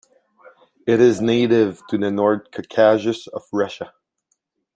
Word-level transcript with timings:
It 0.87 0.99
is 0.99 1.21
native 1.21 1.83
to 1.89 1.97
the 1.99 2.09
North 2.09 2.49
Caucasus 2.49 3.27
of 3.27 3.43
Russia. 3.53 3.93